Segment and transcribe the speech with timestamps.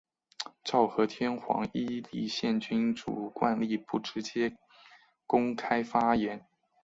[0.63, 4.57] 昭和天皇依立宪君主惯例不直接
[5.27, 6.43] 公开发言。